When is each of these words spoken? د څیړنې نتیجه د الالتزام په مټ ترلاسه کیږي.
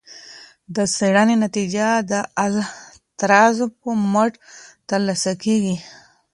د 0.75 0.77
څیړنې 0.95 1.35
نتیجه 1.45 1.87
د 2.11 2.13
الالتزام 2.43 3.69
په 3.81 3.89
مټ 4.11 4.31
ترلاسه 4.89 5.31
کیږي. 5.43 5.75